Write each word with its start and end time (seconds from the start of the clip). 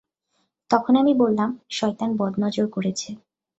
তখন 0.71 0.93
আমি 0.95 1.13
বললাম, 1.13 1.49
শয়তান 1.69 2.09
বদনজর 2.17 2.67
করেছে। 2.67 3.09